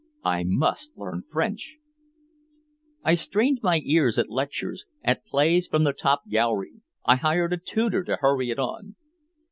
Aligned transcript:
I 0.25 0.43
must 0.43 0.97
learn 0.97 1.21
French! 1.21 1.77
I 3.03 3.13
strained 3.13 3.59
my 3.61 3.83
ears 3.85 4.17
at 4.17 4.31
lectures, 4.31 4.87
at 5.03 5.23
plays 5.27 5.67
from 5.67 5.83
the 5.83 5.93
top 5.93 6.23
gallery, 6.27 6.81
I 7.05 7.17
hired 7.17 7.53
a 7.53 7.57
tutor 7.57 8.03
to 8.05 8.15
hurry 8.15 8.49
it 8.49 8.57
on. 8.57 8.95